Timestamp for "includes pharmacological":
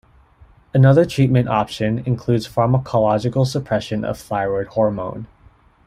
2.07-3.45